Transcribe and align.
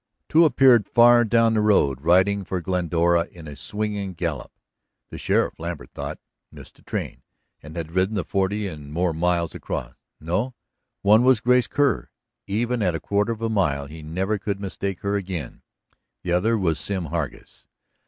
Two 0.27 0.45
appeared 0.45 0.87
far 0.89 1.23
down 1.23 1.53
the 1.53 1.61
road, 1.61 2.01
riding 2.01 2.43
for 2.43 2.59
Glendora 2.59 3.25
in 3.27 3.47
a 3.47 3.55
swinging 3.55 4.13
gallop. 4.15 4.51
The 5.11 5.19
sheriff, 5.19 5.59
Lambert 5.59 5.91
thought; 5.91 6.17
missed 6.51 6.77
the 6.77 6.81
train, 6.81 7.21
and 7.61 7.75
had 7.75 7.91
ridden 7.91 8.15
the 8.15 8.23
forty 8.23 8.67
and 8.67 8.91
more 8.91 9.13
miles 9.13 9.53
across. 9.53 9.93
No; 10.19 10.55
one 11.03 11.21
was 11.23 11.39
Grace 11.39 11.67
Kerr. 11.67 12.09
Even 12.47 12.81
at 12.81 12.95
a 12.95 12.99
quarter 12.99 13.31
of 13.31 13.43
a 13.43 13.49
mile 13.51 13.85
he 13.85 14.01
never 14.01 14.39
could 14.39 14.59
mistake 14.59 15.01
her 15.01 15.15
again. 15.15 15.61
The 16.23 16.31
other 16.31 16.57
was 16.57 16.79
Sim 16.79 17.09
Hargus. 17.11 17.67